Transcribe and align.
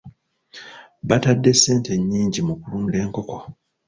Baatadde 1.07 1.51
ssente 1.57 1.91
nnyingi 1.97 2.41
mu 2.47 2.53
kulunda 2.61 2.95
enkoko. 3.03 3.37